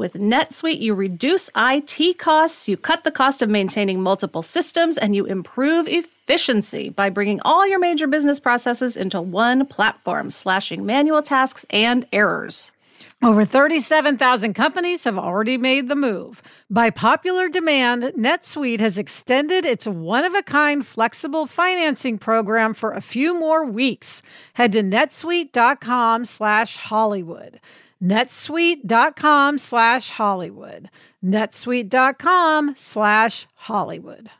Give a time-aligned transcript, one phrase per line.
[0.00, 5.14] With NetSuite, you reduce IT costs, you cut the cost of maintaining multiple systems, and
[5.14, 11.20] you improve efficiency by bringing all your major business processes into one platform, slashing manual
[11.20, 12.72] tasks and errors.
[13.22, 16.40] Over 37,000 companies have already made the move.
[16.70, 22.92] By popular demand, NetSuite has extended its one of a kind flexible financing program for
[22.92, 24.22] a few more weeks.
[24.54, 27.60] Head to netsuite.com slash Hollywood
[28.02, 30.90] netsuite.com slash Hollywood.
[31.22, 34.30] netsuite.com slash Hollywood.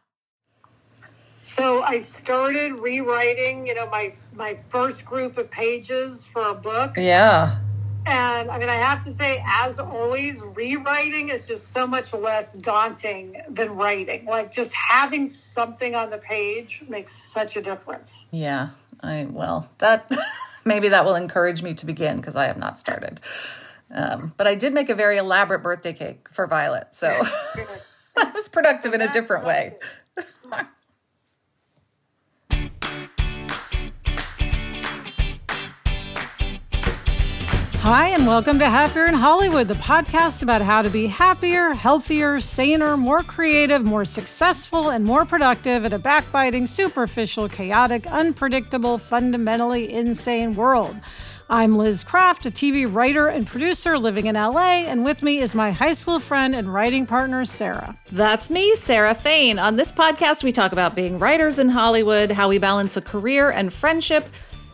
[1.42, 6.92] So I started rewriting, you know, my my first group of pages for a book.
[6.96, 7.58] Yeah.
[8.06, 12.52] And I mean, I have to say, as always, rewriting is just so much less
[12.52, 14.24] daunting than writing.
[14.24, 18.26] Like just having something on the page makes such a difference.
[18.30, 18.70] Yeah.
[19.02, 20.10] I well, that
[20.64, 23.20] maybe that will encourage me to begin because I have not started.
[23.92, 27.08] Um, but I did make a very elaborate birthday cake for Violet, so
[28.16, 29.74] I was productive in a different way.
[37.92, 42.38] Hi, and welcome to Happier in Hollywood, the podcast about how to be happier, healthier,
[42.38, 49.92] saner, more creative, more successful, and more productive in a backbiting, superficial, chaotic, unpredictable, fundamentally
[49.92, 50.94] insane world.
[51.48, 55.56] I'm Liz Craft, a TV writer and producer living in LA, and with me is
[55.56, 57.98] my high school friend and writing partner, Sarah.
[58.12, 59.58] That's me, Sarah Fain.
[59.58, 63.50] On this podcast, we talk about being writers in Hollywood, how we balance a career
[63.50, 64.28] and friendship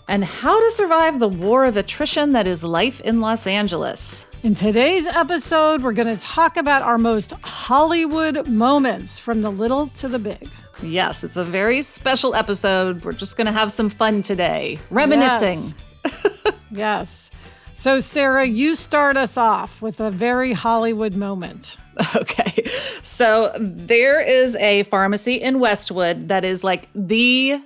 [0.08, 4.26] and how to survive the war of attrition that is life in Los Angeles.
[4.42, 9.88] In today's episode, we're going to talk about our most Hollywood moments from the little
[9.88, 10.48] to the big.
[10.82, 13.04] Yes, it's a very special episode.
[13.04, 15.74] We're just going to have some fun today, reminiscing.
[16.04, 16.44] Yes.
[16.70, 17.30] yes.
[17.74, 21.78] So, Sarah, you start us off with a very Hollywood moment.
[22.14, 22.68] Okay.
[23.02, 27.58] So, there is a pharmacy in Westwood that is like the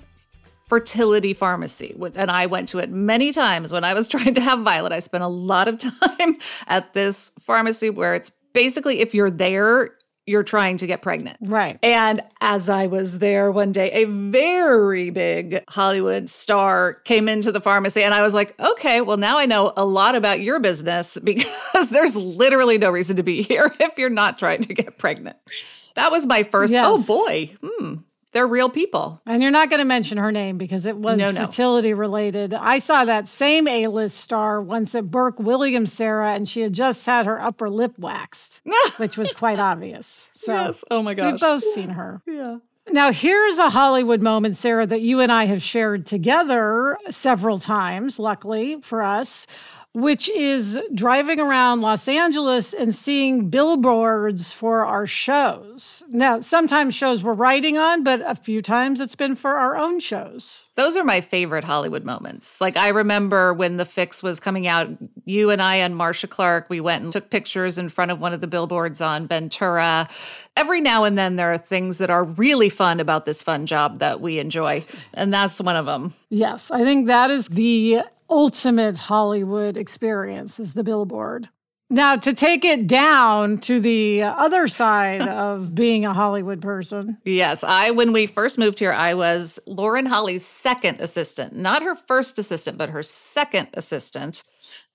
[0.70, 1.94] fertility pharmacy.
[2.14, 4.92] And I went to it many times when I was trying to have Violet.
[4.92, 9.90] I spent a lot of time at this pharmacy where it's basically if you're there,
[10.26, 11.38] you're trying to get pregnant.
[11.40, 11.78] Right.
[11.82, 17.60] And as I was there one day, a very big Hollywood star came into the
[17.60, 21.18] pharmacy, and I was like, okay, well, now I know a lot about your business
[21.24, 25.36] because there's literally no reason to be here if you're not trying to get pregnant.
[25.94, 27.10] That was my first, oh yes.
[27.10, 27.94] oh boy, hmm,
[28.32, 29.20] they're real people.
[29.26, 31.96] And you're not going to mention her name because it was no, fertility no.
[31.96, 32.54] related.
[32.54, 36.72] I saw that same A list star once at Burke Williams, Sarah, and she had
[36.72, 38.60] just had her upper lip waxed,
[38.98, 40.26] which was quite obvious.
[40.32, 40.84] So, yes.
[40.90, 41.32] oh my gosh.
[41.32, 42.22] We've both seen her.
[42.26, 42.58] Yeah.
[42.92, 48.18] Now, here's a Hollywood moment, Sarah, that you and I have shared together several times,
[48.18, 49.46] luckily for us
[49.92, 56.04] which is driving around Los Angeles and seeing billboards for our shows.
[56.08, 59.98] Now, sometimes shows we're writing on, but a few times it's been for our own
[59.98, 60.66] shows.
[60.76, 62.60] Those are my favorite Hollywood moments.
[62.60, 64.88] Like I remember when The Fix was coming out,
[65.24, 68.32] you and I and Marcia Clark, we went and took pictures in front of one
[68.32, 70.08] of the billboards on Ventura.
[70.56, 73.98] Every now and then there are things that are really fun about this fun job
[73.98, 76.14] that we enjoy, and that's one of them.
[76.28, 81.48] Yes, I think that is the ultimate Hollywood experience is the billboard.
[81.92, 87.18] Now, to take it down to the other side of being a Hollywood person.
[87.24, 91.96] Yes, I, when we first moved here, I was Lauren Holly's second assistant, not her
[91.96, 94.44] first assistant, but her second assistant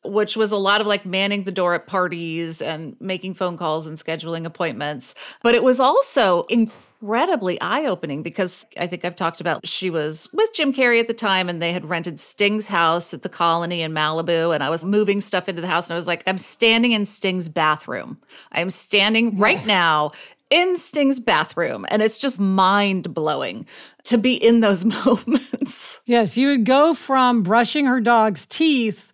[0.05, 3.88] which was a lot of like manning the door at parties and making phone calls
[3.88, 5.16] and scheduling appointments.
[5.43, 10.31] But it was also incredibly eye opening because I think I've talked about she was
[10.34, 13.81] with Jim Carrey at the time and they had rented Sting's house at the colony
[13.81, 14.53] in Malibu.
[14.53, 17.05] And I was moving stuff into the house and I was like, I'm standing in
[17.05, 18.17] Sting's bathroom.
[18.51, 20.11] I'm standing right now
[20.49, 21.85] in Sting's bathroom.
[21.90, 23.66] And it's just mind blowing
[24.03, 25.99] to be in those moments.
[26.05, 29.11] Yes, you would go from brushing her dog's teeth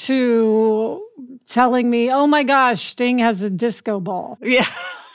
[0.00, 1.04] to
[1.46, 4.38] telling me, oh my gosh, Sting has a disco ball.
[4.40, 4.66] Yeah,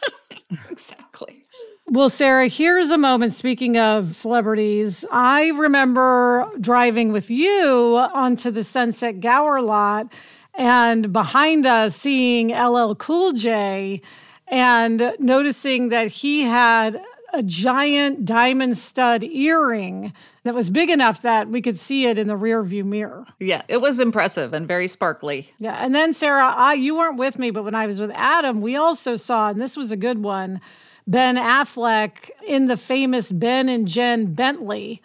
[0.70, 1.44] exactly.
[1.88, 3.34] Well, Sarah, here's a moment.
[3.34, 10.14] Speaking of celebrities, I remember driving with you onto the Sunset Gower lot
[10.56, 14.02] and behind us seeing LL Cool J
[14.48, 17.02] and noticing that he had
[17.34, 20.14] a giant diamond stud earring
[20.44, 23.26] that was big enough that we could see it in the rear view mirror.
[23.40, 25.52] Yeah, it was impressive and very sparkly.
[25.60, 28.62] Yeah, and then Sarah, I, you weren't with me, but when I was with Adam,
[28.62, 30.62] we also saw, and this was a good one,
[31.08, 35.02] Ben Affleck in the famous Ben and Jen Bentley.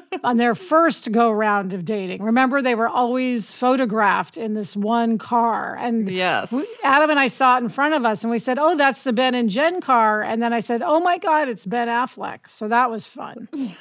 [0.24, 2.22] on their first go round of dating.
[2.22, 5.76] Remember, they were always photographed in this one car.
[5.76, 8.58] And yes, we, Adam and I saw it in front of us and we said,
[8.58, 10.22] Oh, that's the Ben and Jen car.
[10.22, 12.48] And then I said, Oh my God, it's Ben Affleck.
[12.48, 13.48] So that was fun.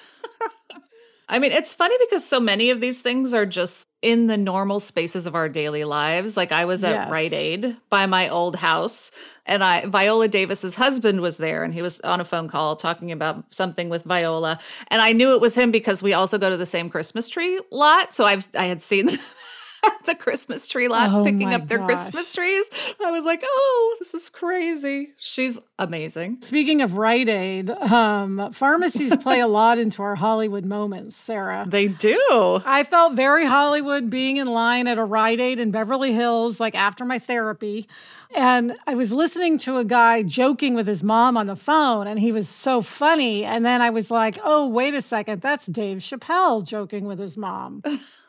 [1.32, 4.82] I mean, it's funny because so many of these things are just in the normal
[4.82, 6.36] spaces of our daily lives.
[6.36, 7.10] Like I was at yes.
[7.10, 9.12] Rite Aid by my old house
[9.46, 13.14] and I Viola Davis's husband was there and he was on a phone call talking
[13.14, 16.58] about something with Viola and I knew it was him because we also go to
[16.58, 18.14] the same Christmas tree lot.
[18.14, 19.18] So I've I had seen
[20.06, 21.88] the Christmas tree lot oh picking up their gosh.
[21.88, 22.70] Christmas trees.
[23.04, 25.14] I was like, oh, this is crazy.
[25.18, 26.38] She's amazing.
[26.42, 31.66] Speaking of Rite Aid, um, pharmacies play a lot into our Hollywood moments, Sarah.
[31.72, 32.62] They do.
[32.66, 36.76] I felt very Hollywood being in line at a Rite Aid in Beverly Hills, like
[36.76, 37.88] after my therapy.
[38.34, 42.20] And I was listening to a guy joking with his mom on the phone, and
[42.20, 43.44] he was so funny.
[43.44, 47.36] And then I was like, oh, wait a second, that's Dave Chappelle joking with his
[47.36, 47.84] mom.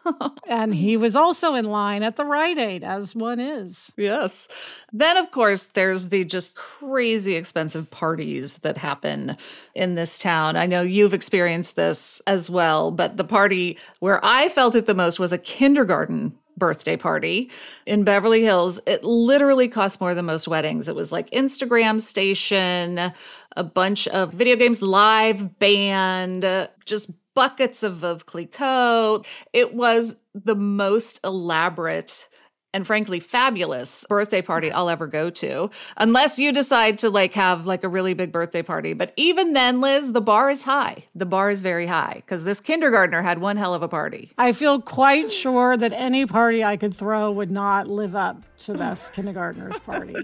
[0.48, 3.92] and he was also in line at the Rite Aid, as one is.
[3.96, 4.48] Yes.
[4.92, 9.36] Then, of course, there's the just crazy expensive parties that happen
[9.74, 10.56] in this town.
[10.56, 14.94] I know you've experienced this as well, but the party where I felt it the
[14.94, 17.50] most was a kindergarten birthday party
[17.86, 18.80] in Beverly Hills.
[18.86, 20.88] It literally cost more than most weddings.
[20.88, 23.12] It was like Instagram station,
[23.56, 29.24] a bunch of video games, live band, just buckets of Veuve Clicquot.
[29.52, 32.28] It was the most elaborate
[32.74, 37.66] and frankly fabulous birthday party I'll ever go to unless you decide to like have
[37.66, 38.92] like a really big birthday party.
[38.92, 41.04] But even then Liz the bar is high.
[41.14, 44.32] The bar is very high cuz this kindergartner had one hell of a party.
[44.38, 48.72] I feel quite sure that any party I could throw would not live up to
[48.72, 50.16] this kindergartner's party.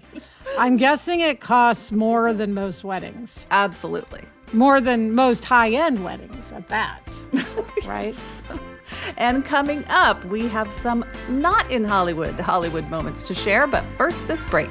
[0.59, 3.47] I'm guessing it costs more than most weddings.
[3.51, 4.23] Absolutely.
[4.53, 7.01] More than most high-end weddings at that.
[7.87, 8.15] Right
[9.17, 14.27] and coming up, we have some not in Hollywood Hollywood moments to share, but first
[14.27, 14.71] this break.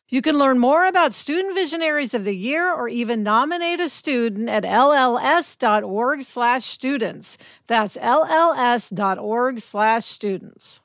[0.11, 4.49] You can learn more about Student Visionaries of the Year or even nominate a student
[4.49, 7.37] at lls.org slash students.
[7.67, 10.80] That's lls.org slash students.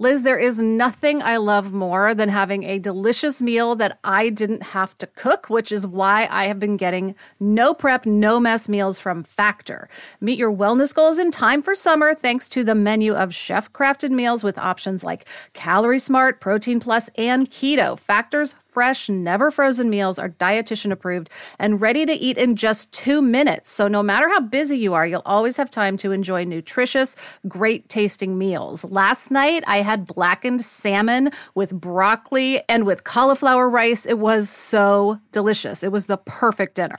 [0.00, 4.62] Liz, there is nothing I love more than having a delicious meal that I didn't
[4.62, 9.00] have to cook, which is why I have been getting no prep, no mess meals
[9.00, 9.88] from Factor.
[10.20, 14.10] Meet your wellness goals in time for summer thanks to the menu of chef crafted
[14.10, 17.98] meals with options like Calorie Smart, Protein Plus, and Keto.
[17.98, 21.28] Factor's fresh, never frozen meals are dietitian approved
[21.58, 23.72] and ready to eat in just two minutes.
[23.72, 27.16] So no matter how busy you are, you'll always have time to enjoy nutritious,
[27.48, 28.84] great tasting meals.
[28.84, 34.04] Last night, I had blackened salmon with broccoli and with cauliflower rice.
[34.04, 35.82] It was so delicious.
[35.82, 36.98] It was the perfect dinner.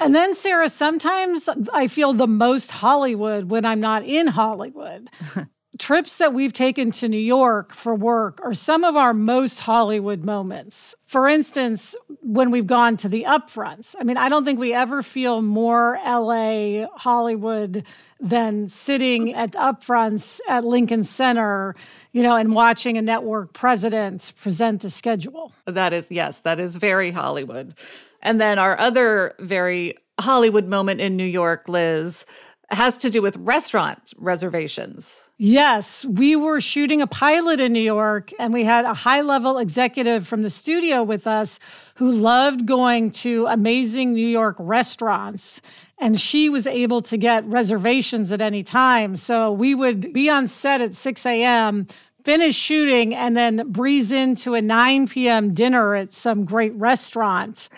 [0.00, 5.10] And then, Sarah, sometimes I feel the most Hollywood when I'm not in Hollywood.
[5.78, 10.24] trips that we've taken to New York for work are some of our most Hollywood
[10.24, 10.94] moments.
[11.04, 13.94] For instance, when we've gone to the upfronts.
[13.98, 17.84] I mean, I don't think we ever feel more LA Hollywood
[18.20, 21.74] than sitting at the upfronts at Lincoln Center,
[22.12, 25.52] you know, and watching a network president present the schedule.
[25.66, 27.74] That is, yes, that is very Hollywood.
[28.22, 32.26] And then our other very Hollywood moment in New York, Liz,
[32.70, 35.24] has to do with restaurant reservations.
[35.38, 39.56] Yes, we were shooting a pilot in New York, and we had a high level
[39.56, 41.58] executive from the studio with us
[41.94, 45.62] who loved going to amazing New York restaurants.
[45.98, 49.16] And she was able to get reservations at any time.
[49.16, 51.86] So we would be on set at 6 a.m.,
[52.24, 55.54] finish shooting, and then breeze into a 9 p.m.
[55.54, 57.68] dinner at some great restaurant.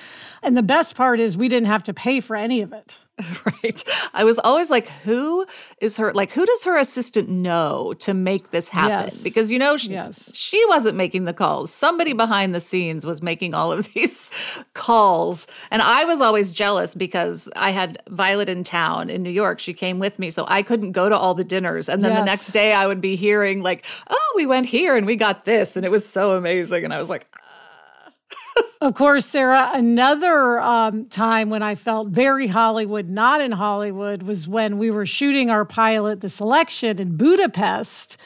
[0.42, 2.98] And the best part is we didn't have to pay for any of it.
[3.62, 3.84] right.
[4.14, 5.46] I was always like, who
[5.80, 9.06] is her, like, who does her assistant know to make this happen?
[9.06, 9.22] Yes.
[9.22, 10.30] Because, you know, she, Yes.
[10.34, 11.72] she wasn't making the calls.
[11.72, 14.30] Somebody behind the scenes was making all of these
[14.74, 15.46] calls.
[15.70, 19.58] And I was always jealous because I had Violet in town in New York.
[19.60, 20.30] She came with me.
[20.30, 21.88] So I couldn't go to all the dinners.
[21.88, 25.06] And then the next day I would be hearing, like, oh, we went here and
[25.06, 25.76] we got this.
[25.76, 26.84] And it was so amazing.
[26.84, 27.26] And I was like,
[28.80, 34.48] Of course, Sarah, another um, time when I felt very Hollywood, not in Hollywood, was
[34.48, 38.16] when we were shooting our pilot, The Selection, in Budapest.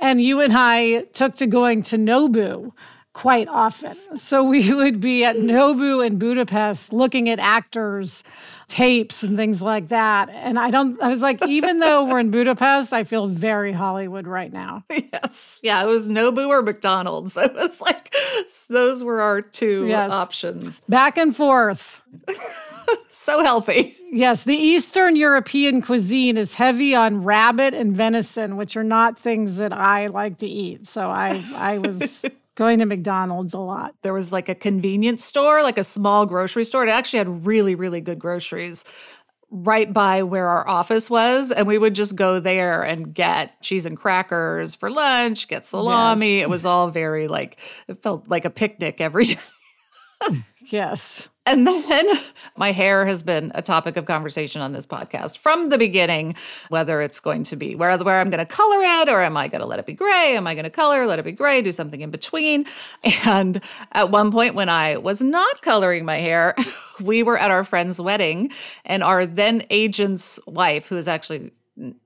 [0.00, 2.72] And you and I took to going to Nobu
[3.18, 3.96] quite often.
[4.14, 8.22] So we would be at Nobu in Budapest looking at actors'
[8.68, 10.28] tapes and things like that.
[10.30, 14.28] And I don't, I was like, even though we're in Budapest, I feel very Hollywood
[14.28, 14.84] right now.
[14.88, 15.58] yes.
[15.64, 15.82] Yeah.
[15.82, 17.36] It was Nobu or McDonald's.
[17.48, 18.14] It was like,
[18.68, 20.12] those were our two Yes.
[20.12, 20.80] options.
[20.88, 22.02] Back and forth.
[23.10, 23.96] So healthy.
[24.10, 29.56] Yes, the Eastern European cuisine is heavy on rabbit and venison, which are not things
[29.58, 30.86] that I like to eat.
[30.86, 32.24] So I I was
[32.58, 33.94] going to McDonald's a lot.
[34.02, 36.84] there was like a convenience store, like a small grocery store.
[36.84, 38.84] It actually had really, really good groceries
[39.52, 41.52] right by where our office was.
[41.52, 46.40] And we would just go there and get cheese and crackers for lunch, get salami.
[46.40, 49.36] It was all very like, it felt like a picnic every day.
[50.72, 51.28] Yes.
[51.46, 52.06] And then
[52.56, 56.34] my hair has been a topic of conversation on this podcast from the beginning,
[56.68, 59.48] whether it's going to be where, where I'm going to color it or am I
[59.48, 60.36] going to let it be gray?
[60.36, 62.66] Am I going to color, let it be gray, do something in between?
[63.24, 66.54] And at one point when I was not coloring my hair,
[67.02, 68.50] we were at our friend's wedding
[68.84, 71.52] and our then agent's wife, who is actually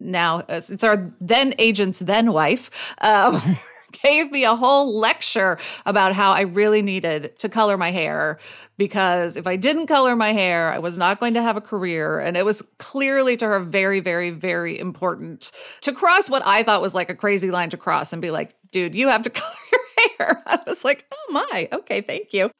[0.01, 3.41] now, it's our then agent's then wife, um,
[4.03, 8.39] gave me a whole lecture about how I really needed to color my hair
[8.79, 12.19] because if I didn't color my hair, I was not going to have a career.
[12.19, 15.53] And it was clearly to her very, very, very important
[15.83, 18.55] to cross what I thought was like a crazy line to cross and be like,
[18.71, 20.43] dude, you have to color your hair.
[20.47, 22.51] I was like, oh my, okay, thank you.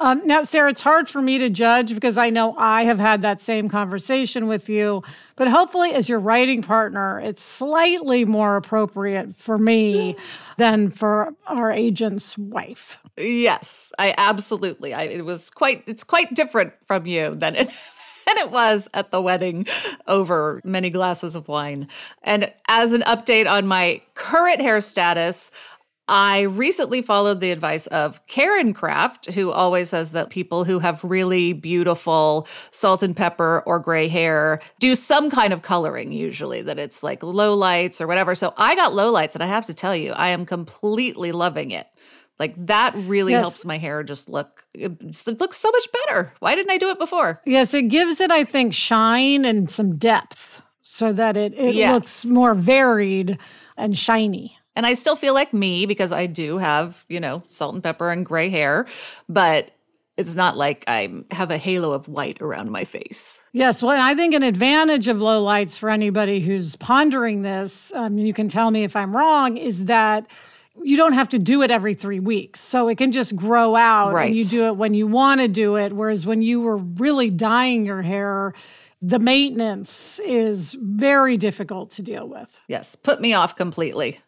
[0.00, 3.20] Um, now, Sarah, it's hard for me to judge because I know I have had
[3.20, 5.02] that same conversation with you.
[5.36, 10.16] But hopefully, as your writing partner, it's slightly more appropriate for me
[10.56, 12.98] than for our agent's wife.
[13.18, 14.94] Yes, I absolutely.
[14.94, 17.68] I it was quite it's quite different from you than it
[18.26, 19.66] than it was at the wedding
[20.06, 21.88] over many glasses of wine.
[22.22, 25.50] And as an update on my current hair status,
[26.10, 31.04] I recently followed the advice of Karen Kraft, who always says that people who have
[31.04, 36.80] really beautiful salt and pepper or gray hair do some kind of coloring, usually, that
[36.80, 38.34] it's like low lights or whatever.
[38.34, 41.70] So I got low lights, and I have to tell you, I am completely loving
[41.70, 41.86] it.
[42.40, 43.42] Like that really Yes.
[43.42, 46.32] helps my hair just look it looks so much better.
[46.40, 47.40] Why didn't I do it before?
[47.46, 51.92] Yes, it gives it, I think, shine and some depth so that it, it Yes.
[51.92, 53.38] looks more varied
[53.76, 54.56] and shiny.
[54.80, 58.10] And I still feel like me because I do have, you know, salt and pepper
[58.10, 58.86] and gray hair,
[59.28, 59.72] but
[60.16, 63.44] it's not like I have a halo of white around my face.
[63.52, 68.16] Yes, well, I think an advantage of low lights for anybody who's pondering this, um,
[68.16, 70.30] you can tell me if I'm wrong, is that
[70.82, 72.60] you don't have to do it every three weeks.
[72.60, 74.28] So it can just grow out Right.
[74.28, 75.92] and you do it when you want to do it.
[75.92, 78.54] Whereas when you were really dyeing your hair,
[79.02, 82.62] the maintenance is very difficult to deal with.
[82.66, 84.20] Yes, put me off completely.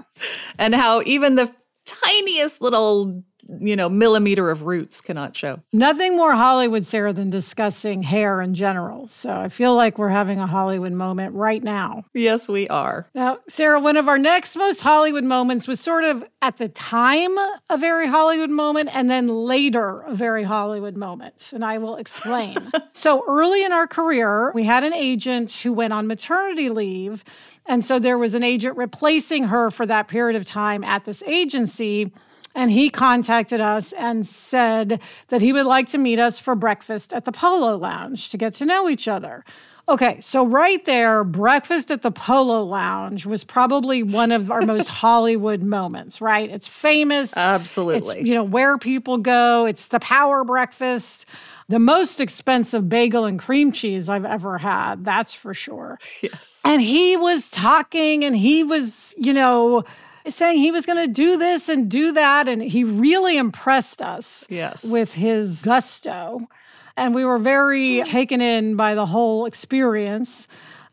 [0.58, 1.52] and how even the
[1.84, 3.22] tiniest little
[3.60, 5.60] you know, millimeter of roots cannot show.
[5.72, 9.08] Nothing more Hollywood, Sarah, than discussing hair in general.
[9.08, 12.04] So I feel like we're having a Hollywood moment right now.
[12.14, 13.08] Yes, we are.
[13.14, 17.36] Now, Sarah, one of our next most Hollywood moments was sort of at the time
[17.70, 21.52] a very Hollywood moment and then later a very Hollywood moment.
[21.54, 22.56] And I will explain.
[22.92, 27.24] so early in our career, we had an agent who went on maternity leave.
[27.66, 31.22] And so there was an agent replacing her for that period of time at this
[31.26, 32.12] agency.
[32.54, 37.12] And he contacted us and said that he would like to meet us for breakfast
[37.12, 39.44] at the Polo Lounge to get to know each other.
[39.88, 44.88] Okay, so right there, breakfast at the Polo Lounge was probably one of our most
[45.02, 46.48] Hollywood moments, right?
[46.48, 47.36] It's famous.
[47.36, 48.20] Absolutely.
[48.20, 49.66] It's, you know, where people go.
[49.66, 51.26] It's the power breakfast.
[51.68, 55.98] The most expensive bagel and cream cheese I've ever had, that's for sure.
[56.22, 56.60] Yes.
[56.64, 59.84] And he was talking and he was, you know,
[60.28, 62.48] saying he was going to do this and do that.
[62.48, 64.84] And he really impressed us Yes.
[64.84, 66.48] with his gusto.
[66.96, 70.46] And we were very taken in by the whole experience.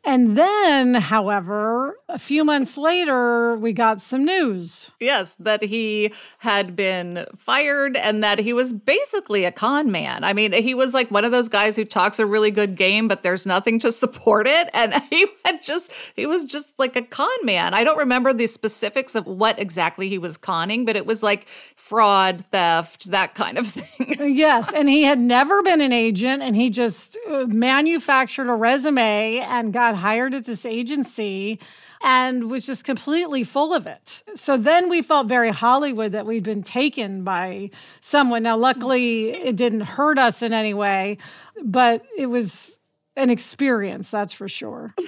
[0.05, 4.91] And then, however, a few months later, we got some news.
[4.99, 10.23] Yes, that he had been fired and that he was basically a con man.
[10.23, 13.07] I mean, he was like one of those guys who talks a really good game,
[13.09, 14.69] but there's nothing to support it.
[14.73, 17.73] And he had just, he was just like a con man.
[17.73, 21.47] I don't remember the specifics of what exactly he was conning, but it was like
[21.75, 24.35] fraud, theft, that kind of thing.
[24.35, 24.71] Yes.
[24.73, 29.73] And he had never been an agent and he just uh, manufactured a resume and
[29.73, 31.59] got hired at this agency
[32.01, 34.23] and was just completely full of it.
[34.35, 38.43] So then we felt very Hollywood that we'd been taken by someone.
[38.43, 41.17] Now, luckily, it didn't hurt us in any way,
[41.63, 42.79] but it was
[43.15, 44.95] an experience, that's for sure.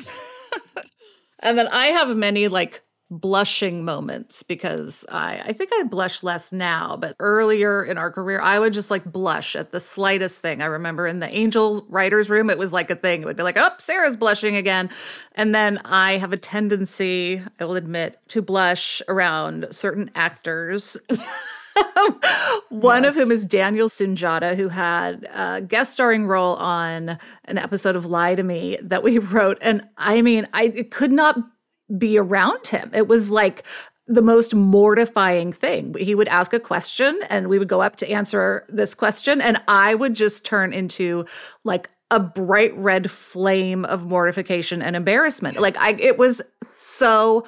[1.41, 6.53] And then I have many like blushing moments because I I think I blush less
[6.53, 10.61] now, but earlier in our career I would just like blush at the slightest thing.
[10.61, 13.21] I remember in the angel writers room it was like a thing.
[13.21, 14.89] It would be like, "Oh, Sarah's blushing again."
[15.35, 20.95] And then I have a tendency, I will admit, to blush around certain actors.
[22.69, 27.95] One of whom is Daniel Sunjata, who had a guest starring role on an episode
[27.95, 29.57] of Lie to Me that we wrote.
[29.61, 31.37] And I mean, I could not
[31.97, 32.91] be around him.
[32.93, 33.63] It was like
[34.07, 35.95] the most mortifying thing.
[35.97, 39.61] He would ask a question and we would go up to answer this question, and
[39.67, 41.25] I would just turn into
[41.63, 45.57] like a bright red flame of mortification and embarrassment.
[45.59, 47.45] Like I it was so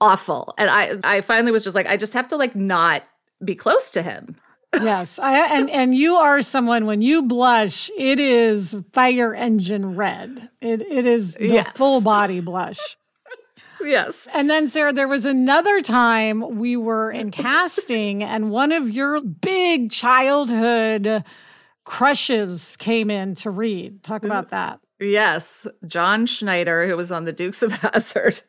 [0.00, 0.52] awful.
[0.58, 3.02] And I I finally was just like, I just have to like not
[3.42, 4.36] be close to him.
[4.82, 10.48] yes, I, and and you are someone when you blush, it is fire engine red.
[10.60, 11.76] It it is the Yes.
[11.76, 12.96] full body blush.
[13.84, 14.28] Yes.
[14.32, 19.20] And then Sarah, there was another time we were in casting, and one of your
[19.22, 21.24] big childhood
[21.84, 24.02] crushes came in to read.
[24.02, 24.50] Talk about mm.
[24.50, 24.80] that.
[25.00, 28.40] Yes, John Schneider, who was on the Dukes of Hazzard,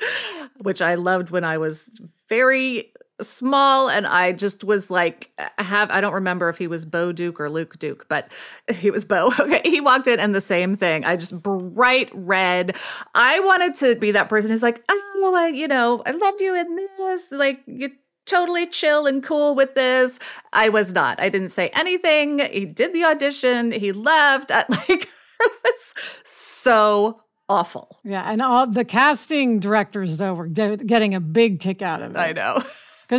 [0.61, 1.89] which I loved when I was
[2.29, 7.11] very small, and I just was like, have I don't remember if he was Bo
[7.11, 8.31] Duke or Luke Duke, but
[8.75, 9.31] he was Bo.
[9.43, 11.03] Okay, he walked in, and the same thing.
[11.05, 12.75] I just bright red.
[13.13, 16.55] I wanted to be that person who's like, oh, I, you know, I loved you
[16.55, 17.91] in this, like you
[18.25, 20.19] totally chill and cool with this.
[20.53, 21.19] I was not.
[21.19, 22.39] I didn't say anything.
[22.39, 23.71] He did the audition.
[23.71, 24.51] He left.
[24.51, 25.93] I, like it was
[26.25, 27.99] so awful.
[28.03, 32.17] Yeah, and all the casting directors though were getting a big kick out of it
[32.17, 32.63] I know.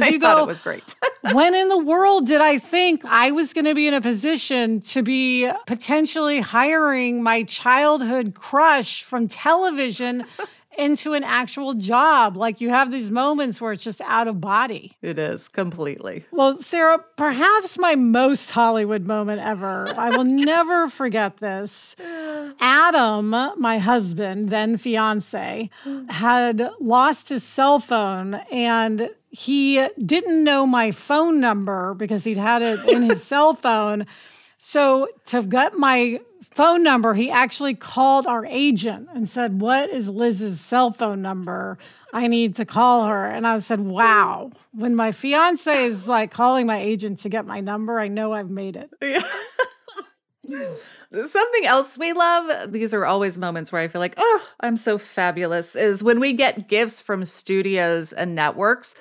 [0.00, 0.94] Because you thought go, it was great.
[1.32, 4.80] when in the world did I think I was going to be in a position
[4.80, 10.24] to be potentially hiring my childhood crush from television
[10.78, 12.36] into an actual job?
[12.36, 14.92] Like you have these moments where it's just out of body.
[15.00, 16.24] it is completely.
[16.30, 19.88] Well, Sarah, perhaps my most Hollywood moment ever.
[19.96, 21.96] I will never forget this.
[22.60, 26.10] Adam, my husband, then fiance, mm.
[26.10, 32.62] had lost his cell phone and he didn't know my phone number because he'd had
[32.62, 34.06] it in his cell phone.
[34.58, 36.20] So to get my
[36.54, 41.78] phone number, he actually called our agent and said, What is Liz's cell phone number?
[42.12, 43.26] I need to call her.
[43.26, 44.52] And I said, Wow.
[44.72, 48.50] When my fiance is like calling my agent to get my number, I know I've
[48.50, 49.24] made it.
[51.24, 54.98] Something else we love, these are always moments where I feel like, oh, I'm so
[54.98, 58.94] fabulous, is when we get gifts from studios and networks.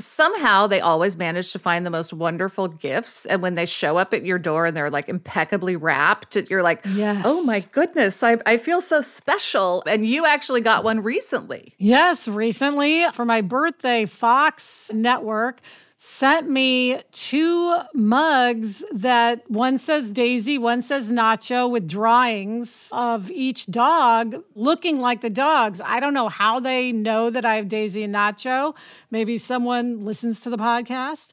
[0.00, 3.26] Somehow they always manage to find the most wonderful gifts.
[3.26, 6.82] And when they show up at your door and they're like impeccably wrapped, you're like,
[6.94, 7.22] Yes.
[7.26, 9.82] oh my goodness, I, I feel so special.
[9.86, 11.74] And you actually got one recently.
[11.78, 15.60] Yes, recently for my birthday, Fox Network
[16.00, 23.66] sent me two mugs that one says Daisy, one says Nacho, with drawings of each
[23.66, 25.80] dog looking like the dogs.
[25.84, 28.76] I don't know how they know that I have Daisy and Nacho.
[29.10, 31.30] Maybe someone listens to the podcast.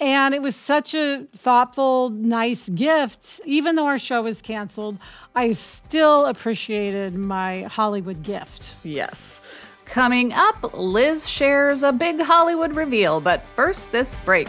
[0.00, 3.40] And it was such a thoughtful, nice gift.
[3.44, 4.98] Even though our show was canceled,
[5.34, 8.74] I still appreciated my Hollywood gift.
[8.84, 9.40] Yes.
[9.84, 14.48] Coming up, Liz shares a big Hollywood reveal, but first, this break.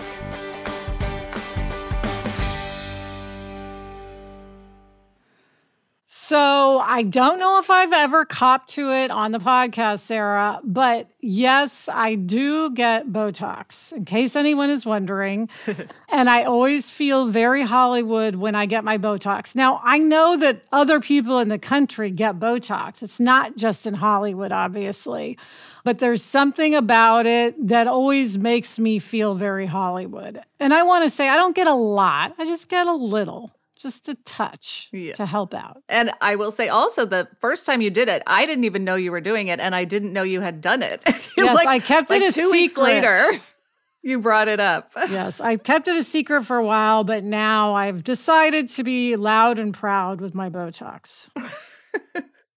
[6.28, 11.08] So I don't know if I've ever copped to it on the podcast, Sarah, but
[11.22, 15.50] yes, I do get Botox, in case anyone is wondering.
[16.10, 19.54] and I always feel very Hollywood when I get my Botox.
[19.54, 23.04] Now, I know that other people in the country get Botox.
[23.04, 25.38] It's not just in Hollywood, obviously,
[25.84, 30.42] but there's something about it that always makes me feel very Hollywood.
[30.60, 33.55] And I want to say, I don't get a lot, I just get a little
[33.86, 35.14] just a touch yeah.
[35.14, 35.84] to help out.
[35.88, 38.96] And I will say also the first time you did it, I didn't even know
[38.96, 41.04] you were doing it and I didn't know you had done it.
[41.38, 42.52] yes, like, I kept like it a two secret.
[42.52, 43.16] weeks later.
[44.02, 44.92] You brought it up.
[45.10, 49.16] yes, I kept it a secret for a while, but now I've decided to be
[49.16, 51.28] loud and proud with my Botox.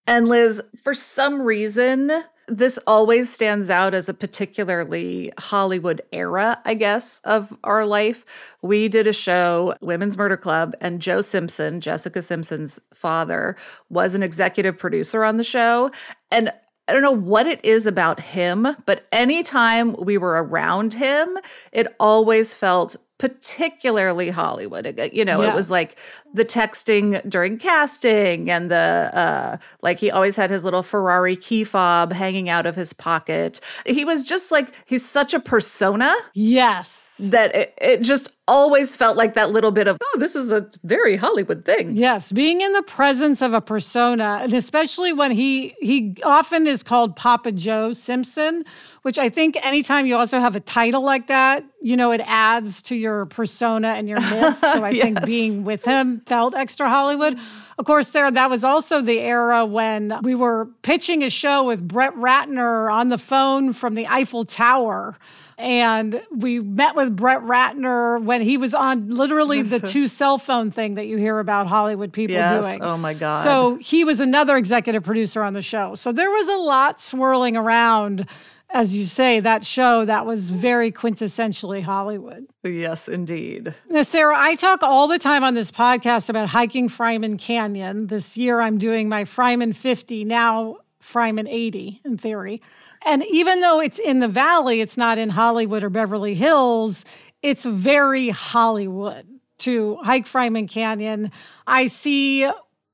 [0.07, 2.13] and Liz, for some reason,
[2.49, 8.57] this always stands out as a particularly Hollywood era, I guess, of our life.
[8.63, 13.57] We did a show, Women's Murder Club, and Joe Simpson, Jessica Simpson's father,
[13.91, 15.91] was an executive producer on the show.
[16.31, 16.53] And
[16.89, 21.37] I don't know what it is about him, but anytime we were around him,
[21.71, 24.99] it always felt particularly Hollywood.
[25.13, 25.51] You know, yeah.
[25.51, 25.99] it was like
[26.33, 31.65] the texting during casting and the uh like he always had his little Ferrari key
[31.65, 33.61] fob hanging out of his pocket.
[33.87, 36.15] He was just like he's such a persona.
[36.35, 37.05] Yes.
[37.21, 40.71] That it, it just always felt like that little bit of, oh, this is a
[40.85, 41.97] very Hollywood thing.
[41.97, 46.85] Yes, being in the presence of a persona, and especially when he he often is
[46.85, 48.65] called Papa Joe Simpson,
[49.03, 52.83] which I think anytime you also have a title like that, you know, it adds
[52.83, 54.59] to your persona and your myth.
[54.59, 55.05] So I yes.
[55.05, 57.39] think being with him felt extra Hollywood.
[57.79, 61.87] Of course, Sarah, that was also the era when we were pitching a show with
[61.87, 65.17] Brett Ratner on the phone from the Eiffel Tower.
[65.57, 70.71] And we met with Brett Ratner when he was on literally the two cell phone
[70.71, 72.65] thing that you hear about Hollywood people yes.
[72.65, 72.83] doing.
[72.83, 73.43] Oh my God.
[73.43, 75.95] So he was another executive producer on the show.
[75.95, 78.29] So there was a lot swirling around
[78.71, 82.47] as you say, that show that was very quintessentially Hollywood.
[82.63, 83.75] Yes, indeed.
[83.89, 88.09] Now, Sarah, I talk all the time on this podcast about hiking Fryman Canyon.
[88.09, 92.61] This year I'm doing my Fryman 50, now Fryman 80 in theory.
[93.07, 97.05] And even though it's in the valley, it's not in Hollywood or Beverly Hills,
[97.43, 99.27] it's very Hollywood
[99.59, 101.31] to hike Fryman Canyon.
[101.67, 102.51] I see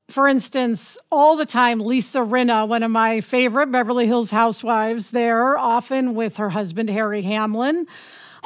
[0.09, 5.59] for instance, all the time, Lisa Rinna, one of my favorite Beverly Hills housewives, there
[5.59, 7.87] often with her husband, Harry Hamlin.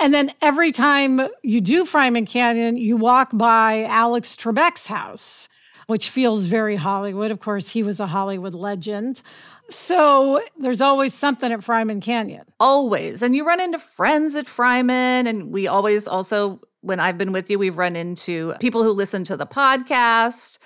[0.00, 5.48] And then every time you do Fryman Canyon, you walk by Alex Trebek's house,
[5.88, 7.32] which feels very Hollywood.
[7.32, 9.22] Of course, he was a Hollywood legend.
[9.68, 12.44] So there's always something at Fryman Canyon.
[12.60, 13.22] Always.
[13.22, 15.28] And you run into friends at Fryman.
[15.28, 19.24] And we always also, when I've been with you, we've run into people who listen
[19.24, 20.58] to the podcast.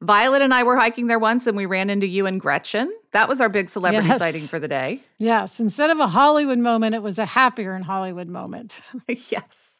[0.00, 2.92] Violet and I were hiking there once and we ran into you and Gretchen.
[3.12, 4.18] That was our big celebrity yes.
[4.18, 5.02] sighting for the day.
[5.18, 5.60] Yes.
[5.60, 8.80] Instead of a Hollywood moment, it was a happier in Hollywood moment.
[9.08, 9.76] yes.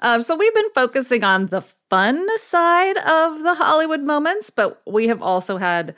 [0.00, 5.08] Um, so we've been focusing on the fun side of the Hollywood moments, but we
[5.08, 5.94] have also had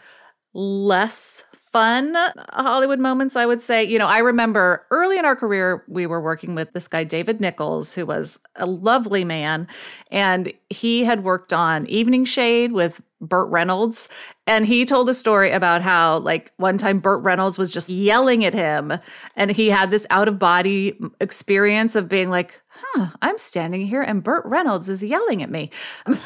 [0.55, 2.17] less fun
[2.51, 3.85] Hollywood moments, I would say.
[3.85, 7.41] You know, I remember early in our career, we were working with this guy, David
[7.41, 9.69] Nichols, who was a lovely man.
[10.11, 14.09] And he had worked on Evening Shade with Burt Reynolds.
[14.51, 18.45] And he told a story about how, like, one time Burt Reynolds was just yelling
[18.45, 18.99] at him.
[19.37, 24.03] And he had this out of body experience of being like, huh, I'm standing here
[24.03, 25.71] and Burt Reynolds is yelling at me.
[26.07, 26.19] and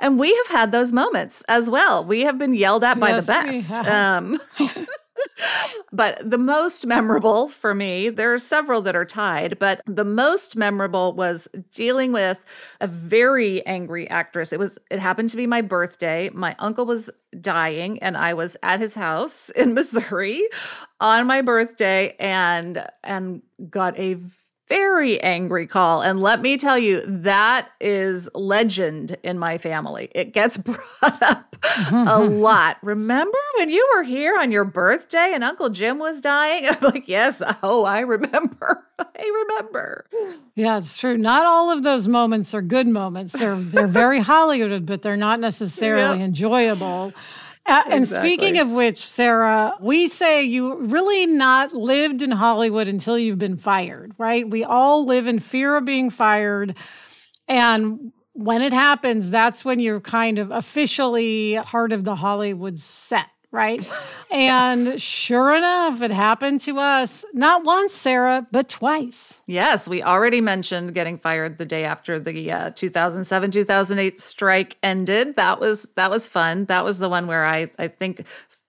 [0.00, 2.04] and we have had those moments as well.
[2.04, 3.86] We have been yelled at by yes, the best.
[3.86, 4.40] Um,
[5.92, 10.56] but the most memorable for me, there are several that are tied, but the most
[10.56, 12.44] memorable was dealing with
[12.80, 14.52] a very angry actress.
[14.52, 16.30] It was it happened to be my birthday.
[16.32, 20.42] My uncle was dying and I was at his house in Missouri
[21.00, 24.16] on my birthday and and got a
[24.68, 26.02] very angry call.
[26.02, 30.10] And let me tell you, that is legend in my family.
[30.14, 31.56] It gets brought up
[31.92, 32.78] a lot.
[32.82, 36.66] Remember when you were here on your birthday and Uncle Jim was dying?
[36.70, 38.84] I'm like, yes, oh, I remember.
[38.98, 40.06] I remember.
[40.54, 41.18] Yeah, it's true.
[41.18, 43.32] Not all of those moments are good moments.
[43.32, 46.26] They're they're very Hollywooded, but they're not necessarily yep.
[46.26, 47.12] enjoyable.
[47.66, 48.28] Uh, and exactly.
[48.28, 53.56] speaking of which, Sarah, we say you really not lived in Hollywood until you've been
[53.56, 54.48] fired, right?
[54.48, 56.76] We all live in fear of being fired.
[57.48, 63.26] And when it happens, that's when you're kind of officially part of the Hollywood set
[63.56, 63.90] right?
[64.28, 65.00] And yes.
[65.00, 69.40] sure enough, it happened to us not once, Sarah, but twice.
[69.46, 75.36] Yes, we already mentioned getting fired the day after the uh, 2007 2008 strike ended.
[75.36, 76.64] That was that was fun.
[76.64, 78.26] That was the one where I I think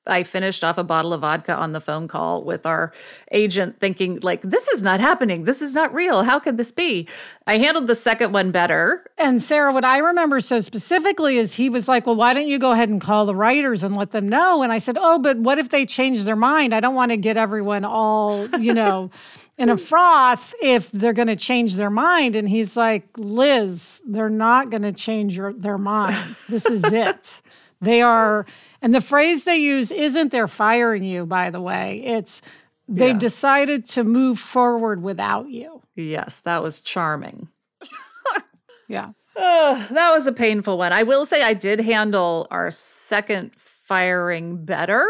[0.08, 2.94] I finished off a bottle of vodka on the phone call with our
[3.32, 5.44] agent, thinking, like, this is not happening.
[5.44, 6.24] This is not real.
[6.24, 7.08] How could this be?
[7.46, 9.06] I handled the second one better.
[9.18, 12.60] And Sarah, what I remember so specifically is he was like, well, why don't you
[12.60, 14.64] go ahead and call the writers and let them know?
[14.64, 16.74] And I said, oh, but what if they change their mind?
[16.74, 19.12] I don't want to get everyone all, you know.
[19.58, 22.36] in a froth if they're going to change their mind.
[22.36, 26.36] And he's like, Liz, they're not going to change your, their mind.
[26.48, 27.42] This is it.
[27.82, 28.46] They are,
[28.82, 32.02] and the phrase they use isn't they're firing you, by the way.
[32.04, 32.42] It's
[32.88, 33.20] they've yeah.
[33.20, 35.82] decided to move forward without you.
[35.96, 37.50] Yes, that was charming.
[38.88, 39.12] yeah.
[39.36, 40.92] Uh, that was a painful one.
[40.92, 45.08] I will say I did handle our second firing better.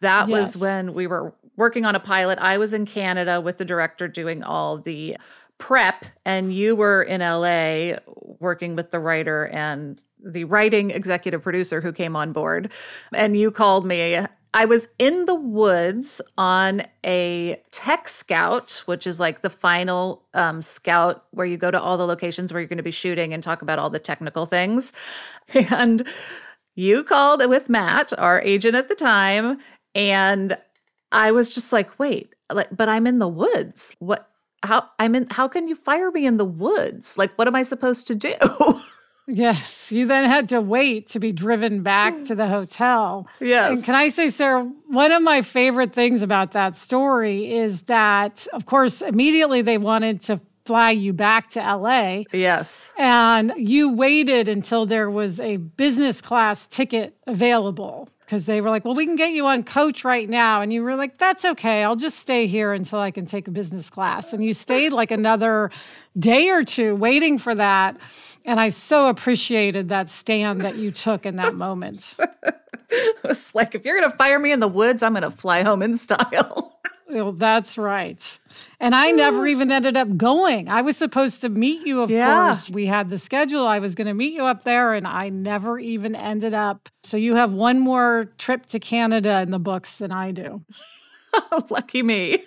[0.00, 0.54] That yes.
[0.54, 2.38] was when we were working on a pilot.
[2.38, 5.16] I was in Canada with the director doing all the
[5.58, 7.98] prep, and you were in LA
[8.38, 12.72] working with the writer and the writing executive producer who came on board,
[13.12, 14.18] and you called me.
[14.54, 20.62] I was in the woods on a tech scout, which is like the final um,
[20.62, 23.42] scout where you go to all the locations where you're going to be shooting and
[23.42, 24.92] talk about all the technical things.
[25.54, 26.08] And
[26.74, 29.58] you called with Matt, our agent at the time,
[29.94, 30.56] and
[31.12, 33.96] I was just like, wait, like, but I'm in the woods.
[33.98, 34.28] What?
[34.62, 34.88] How?
[34.98, 35.26] I'm in.
[35.30, 37.16] How can you fire me in the woods?
[37.18, 38.34] Like, what am I supposed to do?
[39.28, 43.28] Yes, you then had to wait to be driven back to the hotel.
[43.40, 43.78] Yes.
[43.78, 48.46] And can I say, Sarah, one of my favorite things about that story is that,
[48.52, 52.24] of course, immediately they wanted to fly you back to LA.
[52.32, 52.92] Yes.
[52.98, 58.84] And you waited until there was a business class ticket available because they were like,
[58.84, 60.60] well, we can get you on coach right now.
[60.60, 61.84] And you were like, that's okay.
[61.84, 64.32] I'll just stay here until I can take a business class.
[64.32, 65.70] And you stayed like another
[66.18, 67.96] day or two waiting for that.
[68.44, 72.16] And I so appreciated that stand that you took in that moment.
[72.90, 75.30] it was like, if you're going to fire me in the woods, I'm going to
[75.30, 76.80] fly home in style.
[77.08, 78.38] Well, that's right.
[78.80, 80.68] And I never even ended up going.
[80.68, 82.46] I was supposed to meet you, of yeah.
[82.46, 82.70] course.
[82.70, 83.66] We had the schedule.
[83.66, 86.88] I was going to meet you up there, and I never even ended up.
[87.04, 90.64] So you have one more trip to Canada in the books than I do.
[91.70, 92.44] Lucky me.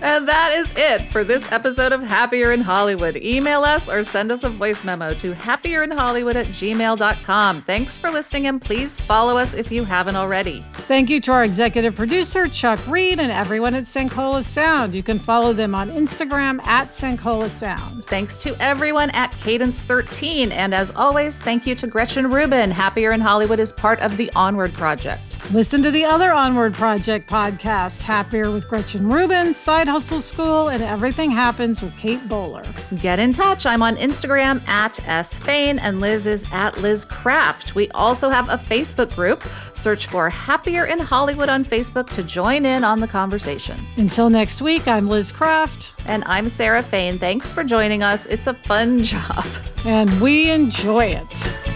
[0.00, 3.16] and that is it for this episode of Happier in Hollywood.
[3.16, 7.62] Email us or send us a voice memo to happierinhollywood at gmail.com.
[7.62, 10.64] Thanks for listening and please follow us if you haven't already.
[10.72, 14.94] Thank you to our executive producer, Chuck Reed, and everyone at Sankola Sound.
[14.94, 18.06] You can follow them on Instagram at Sankola Sound.
[18.06, 20.52] Thanks to everyone at Cadence 13.
[20.52, 22.70] And as always, thank you to Gretchen Rubin.
[22.70, 25.38] Happier in Hollywood is part of the Onward Project.
[25.52, 30.68] Listen to the other Onward Project podcast podcast, Happier with Gretchen Rubin, Side Hustle School,
[30.68, 32.64] and Everything Happens with Kate Bowler.
[33.00, 33.64] Get in touch.
[33.64, 37.74] I'm on Instagram at S Fain, and Liz is at Liz Craft.
[37.74, 39.42] We also have a Facebook group.
[39.74, 43.80] Search for Happier in Hollywood on Facebook to join in on the conversation.
[43.96, 45.94] Until next week, I'm Liz Craft.
[46.06, 47.18] And I'm Sarah Fain.
[47.18, 48.26] Thanks for joining us.
[48.26, 49.46] It's a fun job.
[49.84, 51.75] And we enjoy it.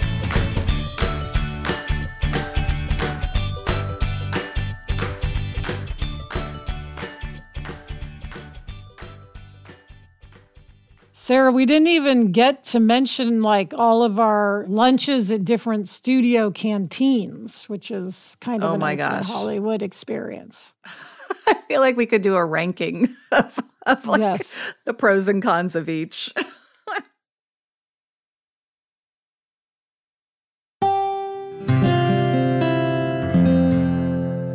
[11.30, 16.50] Sarah, we didn't even get to mention like all of our lunches at different studio
[16.50, 19.26] canteens, which is kind of oh an gosh.
[19.26, 20.72] Hollywood experience.
[21.46, 24.52] I feel like we could do a ranking of, of like yes.
[24.86, 26.34] the pros and cons of each.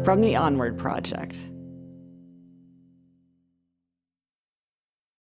[0.03, 1.37] From the Onward Project.